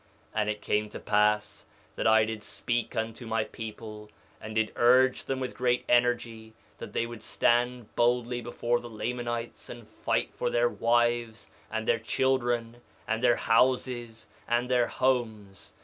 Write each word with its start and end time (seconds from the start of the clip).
2:23 0.35 0.41
And 0.41 0.49
it 0.49 0.61
came 0.63 0.89
to 0.89 0.99
pass 0.99 1.65
that 1.95 2.07
I 2.07 2.25
did 2.25 2.41
speak 2.41 2.95
unto 2.95 3.27
my 3.27 3.43
people, 3.43 4.09
and 4.41 4.55
did 4.55 4.73
urge 4.75 5.25
them 5.25 5.39
with 5.39 5.53
great 5.53 5.85
energy, 5.87 6.55
that 6.79 6.93
they 6.93 7.05
would 7.05 7.21
stand 7.21 7.95
boldly 7.95 8.41
before 8.41 8.79
the 8.79 8.89
Lamanites 8.89 9.69
and 9.69 9.87
fight 9.87 10.33
for 10.33 10.49
their 10.49 10.69
wives, 10.69 11.51
and 11.69 11.87
their 11.87 11.99
children, 11.99 12.77
and 13.07 13.23
their 13.23 13.35
houses, 13.35 14.27
and 14.47 14.71
their 14.71 14.87
homes. 14.87 15.75